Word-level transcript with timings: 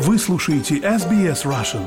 Вы 0.00 0.16
слушаете 0.16 0.76
SBS 0.76 1.44
Russian. 1.44 1.82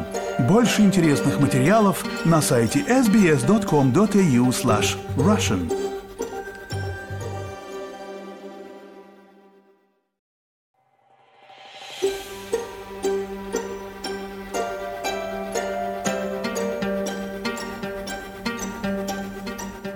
Больше 0.46 0.82
интересных 0.82 1.40
материалов 1.40 2.04
на 2.26 2.42
сайте 2.42 2.80
sbs.com.au 2.82 4.50
slash 4.50 4.98
russian. 5.16 5.71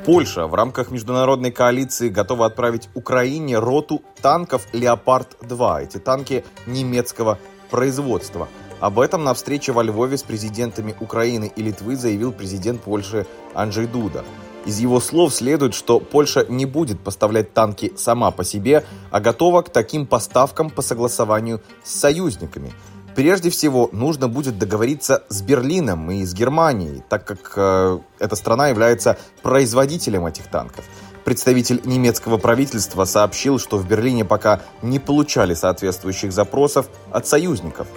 Польша 0.06 0.48
в 0.48 0.54
рамках 0.54 0.92
международной 0.92 1.52
коалиции 1.52 2.08
готова 2.08 2.46
отправить 2.46 2.88
Украине 2.94 3.60
роту 3.60 4.04
танков 4.22 4.68
«Леопард-2». 4.72 5.84
Эти 5.84 5.98
танки 5.98 6.46
немецкого 6.66 7.40
производства. 7.70 8.48
Об 8.80 9.00
этом 9.00 9.24
на 9.24 9.34
встрече 9.34 9.72
во 9.72 9.84
Львове 9.84 10.18
с 10.18 10.24
президентами 10.24 10.96
Украины 11.00 11.52
и 11.56 11.62
Литвы 11.62 11.96
заявил 11.96 12.32
президент 12.32 12.82
Польши 12.82 13.26
Анджей 13.54 13.88
Дуда. 13.88 14.24
Из 14.66 14.80
его 14.80 15.00
слов 15.00 15.34
следует, 15.34 15.76
что 15.76 16.00
Польша 16.00 16.46
не 16.50 16.66
будет 16.66 17.00
поставлять 17.00 17.54
танки 17.54 17.94
сама 17.98 18.32
по 18.32 18.44
себе, 18.44 18.84
а 19.12 19.20
готова 19.20 19.62
к 19.62 19.70
таким 19.70 20.08
поставкам 20.08 20.70
по 20.72 20.82
согласованию 20.82 21.62
с 21.84 21.94
союзниками. 21.94 22.74
Прежде 23.16 23.50
всего, 23.50 23.90
нужно 23.94 24.28
будет 24.28 24.58
договориться 24.58 25.24
с 25.30 25.42
Берлином 25.42 26.12
и 26.12 26.26
с 26.26 26.34
Германией, 26.34 27.02
так 27.08 27.26
как 27.26 27.54
э, 27.56 28.00
эта 28.20 28.36
страна 28.36 28.68
является 28.68 29.18
производителем 29.42 30.26
этих 30.26 30.48
танков. 30.48 30.84
Представитель 31.26 31.82
немецкого 31.86 32.38
правительства 32.38 33.04
сообщил, 33.04 33.58
что 33.58 33.78
в 33.78 33.88
Берлине 33.88 34.24
пока 34.24 34.62
не 34.84 35.00
получали 35.00 35.56
соответствующих 35.56 36.32
запросов 36.32 36.88
от 37.12 37.26
союзников. 37.26 37.88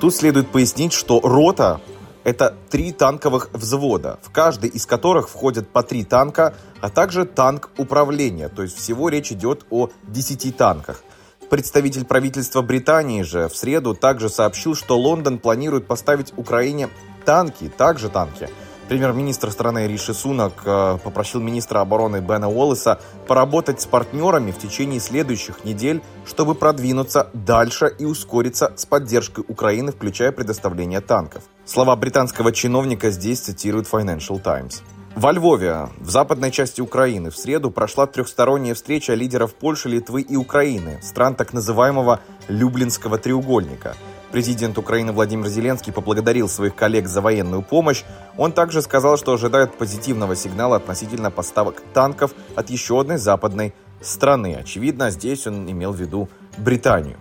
Тут 0.00 0.16
следует 0.16 0.48
пояснить, 0.48 0.92
что 0.92 1.20
рота– 1.20 1.80
это 2.24 2.56
три 2.68 2.90
танковых 2.90 3.50
взвода, 3.52 4.18
в 4.20 4.32
каждый 4.32 4.68
из 4.68 4.84
которых 4.84 5.28
входят 5.28 5.68
по 5.68 5.84
три 5.84 6.02
танка, 6.02 6.54
а 6.80 6.90
также 6.90 7.24
танк 7.24 7.70
управления, 7.78 8.48
то 8.48 8.62
есть 8.62 8.76
всего 8.76 9.08
речь 9.10 9.30
идет 9.30 9.64
о 9.70 9.90
10 10.08 10.56
танках. 10.56 11.04
Представитель 11.48 12.04
правительства 12.04 12.62
Британии 12.62 13.22
же 13.22 13.48
в 13.48 13.56
среду 13.56 13.94
также 13.94 14.28
сообщил, 14.28 14.74
что 14.74 14.98
Лондон 14.98 15.38
планирует 15.38 15.86
поставить 15.86 16.32
Украине 16.36 16.88
танки, 17.24 17.68
также 17.68 18.08
танки– 18.08 18.50
Премьер-министр 18.88 19.50
страны 19.50 19.88
Риши 19.88 20.14
Сунак 20.14 20.62
э, 20.64 20.98
попросил 21.02 21.40
министра 21.40 21.80
обороны 21.80 22.20
Бена 22.20 22.48
Уоллеса 22.48 23.00
поработать 23.26 23.80
с 23.80 23.86
партнерами 23.86 24.52
в 24.52 24.58
течение 24.58 25.00
следующих 25.00 25.64
недель, 25.64 26.02
чтобы 26.24 26.54
продвинуться 26.54 27.28
дальше 27.32 27.92
и 27.98 28.04
ускориться 28.04 28.72
с 28.76 28.86
поддержкой 28.86 29.44
Украины, 29.48 29.90
включая 29.90 30.30
предоставление 30.30 31.00
танков. 31.00 31.42
Слова 31.64 31.96
британского 31.96 32.52
чиновника 32.52 33.10
здесь 33.10 33.40
цитирует 33.40 33.88
Financial 33.88 34.40
Times. 34.40 34.82
Во 35.16 35.32
Львове, 35.32 35.88
в 35.98 36.10
западной 36.10 36.52
части 36.52 36.80
Украины, 36.80 37.30
в 37.30 37.36
среду 37.36 37.72
прошла 37.72 38.06
трехсторонняя 38.06 38.74
встреча 38.74 39.14
лидеров 39.14 39.54
Польши, 39.54 39.88
Литвы 39.88 40.20
и 40.20 40.36
Украины, 40.36 41.00
стран 41.02 41.34
так 41.34 41.52
называемого 41.52 42.20
Люблинского 42.48 43.18
треугольника– 43.18 43.96
Президент 44.32 44.76
Украины 44.76 45.12
Владимир 45.12 45.46
Зеленский 45.46 45.92
поблагодарил 45.92 46.48
своих 46.48 46.74
коллег 46.74 47.06
за 47.06 47.20
военную 47.20 47.62
помощь. 47.62 48.02
Он 48.36 48.52
также 48.52 48.82
сказал, 48.82 49.16
что 49.16 49.32
ожидает 49.32 49.74
позитивного 49.74 50.34
сигнала 50.34 50.76
относительно 50.76 51.30
поставок 51.30 51.82
танков 51.94 52.32
от 52.56 52.68
еще 52.68 53.00
одной 53.00 53.18
западной 53.18 53.72
страны. 54.00 54.56
Очевидно, 54.58 55.10
здесь 55.10 55.46
он 55.46 55.70
имел 55.70 55.92
в 55.92 55.96
виду 55.96 56.28
Британию. 56.58 57.18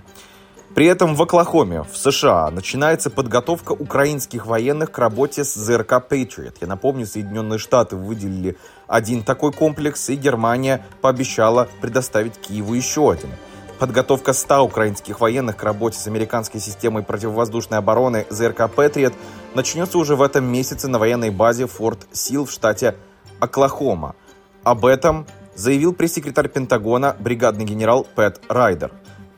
При 0.73 0.87
этом 0.87 1.15
в 1.15 1.21
Оклахоме, 1.21 1.83
в 1.83 1.95
США, 1.95 2.51
начинается 2.51 3.09
подготовка 3.09 3.71
украинских 3.71 4.45
военных 4.45 4.91
к 4.91 4.97
работе 4.97 5.45
с 5.45 5.53
ЗРК 5.53 6.03
Patriot. 6.09 6.55
Я 6.59 6.67
напомню, 6.67 7.05
Соединенные 7.05 7.59
Штаты 7.59 7.95
выделили 7.95 8.57
один 8.85 9.23
такой 9.23 9.53
комплекс, 9.53 10.09
и 10.09 10.15
Германия 10.15 10.85
пообещала 10.99 11.69
предоставить 11.79 12.37
Киеву 12.39 12.73
еще 12.73 13.11
один– 13.11 13.29
Подготовка 13.79 14.31
100 14.31 14.63
украинских 14.63 15.19
военных 15.19 15.57
к 15.57 15.63
работе 15.63 15.99
с 15.99 16.07
американской 16.07 16.61
системой 16.61 17.03
противовоздушной 17.03 17.77
обороны 17.77 18.25
ЗРК 18.29 18.69
«Патриот» 18.73 19.13
начнется 19.53 19.97
уже 19.97 20.15
в 20.15 20.21
этом 20.21 20.45
месяце 20.45 20.87
на 20.87 20.97
военной 20.97 21.29
базе 21.29 21.67
Форт 21.67 22.07
Сил 22.13 22.45
в 22.45 22.51
штате 22.51 22.95
Оклахома. 23.41 24.15
Об 24.63 24.85
этом 24.85 25.27
заявил 25.55 25.93
пресс-секретарь 25.93 26.47
Пентагона 26.47 27.17
бригадный 27.19 27.65
генерал 27.65 28.07
Пэт 28.15 28.41
Райдер. 28.47 28.91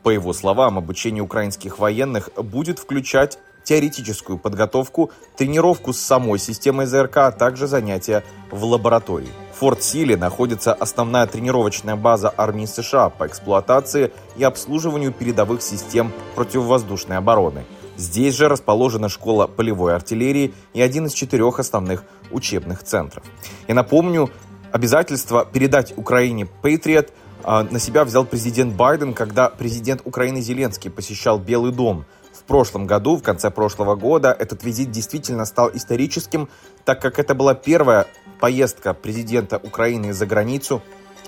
По 0.03 0.11
его 0.11 0.33
словам, 0.33 0.77
обучение 0.77 1.23
украинских 1.23 1.79
военных 1.79 2.29
будет 2.35 2.77
включать 2.77 3.39
теоретическую 3.67 4.37
подготовку, 4.37 5.11
тренировку 5.35 5.91
с 5.91 5.99
самой 5.99 6.39
системой 6.39 6.85
ЗРК, 6.85 7.17
а 7.17 7.31
также 7.31 7.67
занятия 7.67 8.23
в 8.49 8.63
лаборатории. 8.63 9.27
В 9.53 9.59
Форт-Силе 9.59 10.15
находится 10.15 10.73
основная 10.73 11.27
тренировочная 11.27 11.97
база 11.97 12.33
армии 12.37 12.65
США 12.65 13.09
по 13.09 13.27
эксплуатации 13.27 14.13
и 14.37 14.43
обслуживанию 14.45 15.11
передовых 15.11 15.61
систем 15.61 16.13
противовоздушной 16.35 17.17
обороны. 17.17 17.65
Здесь 17.97 18.35
же 18.35 18.47
расположена 18.47 19.09
школа 19.09 19.47
полевой 19.47 19.95
артиллерии 19.95 20.53
и 20.73 20.81
один 20.81 21.07
из 21.07 21.13
четырех 21.13 21.59
основных 21.59 22.05
учебных 22.31 22.83
центров. 22.83 23.23
Я 23.67 23.75
напомню, 23.75 24.29
обязательство 24.71 25.43
передать 25.43 25.93
Украине 25.97 26.47
Patriot 26.63 27.11
на 27.43 27.79
себя 27.79 28.03
взял 28.03 28.25
президент 28.25 28.75
Байден, 28.75 29.13
когда 29.13 29.49
президент 29.49 30.01
Украины 30.05 30.41
Зеленский 30.41 30.89
посещал 30.89 31.39
Белый 31.39 31.71
дом– 31.71 32.05
прошлом 32.47 32.87
году, 32.87 33.17
в 33.17 33.21
конце 33.21 33.51
прошлого 33.51 33.95
года, 33.95 34.31
этот 34.31 34.63
визит 34.63 34.89
действительно 34.89 35.45
стал 35.45 35.69
историческим, 35.73 36.49
так 36.85 37.01
как 37.01 37.19
это 37.19 37.35
была 37.35 37.53
первая 37.53 38.07
поездка 38.39 38.93
президента 38.93 39.57
Украины 39.57 40.13
за 40.13 40.25
границу 40.25 40.81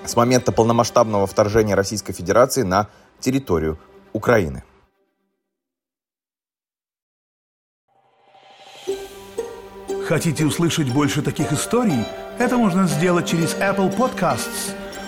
с 0.05 0.15
момента 0.15 0.51
полномасштабного 0.51 1.27
вторжения 1.27 1.75
Российской 1.75 2.13
Федерации 2.13 2.63
на 2.63 2.87
территорию 3.19 3.77
Украины. 4.13 4.63
Хотите 10.07 10.43
услышать 10.45 10.91
больше 10.91 11.21
таких 11.21 11.51
историй? 11.53 12.03
Это 12.39 12.57
можно 12.57 12.87
сделать 12.87 13.27
через 13.27 13.53
Apple 13.55 13.95
Podcasts, 13.95 14.73